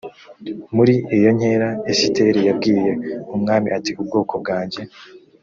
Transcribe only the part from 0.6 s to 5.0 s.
muri iyo nkera esiteri yabwiye umwami ati ubwoko bwanjye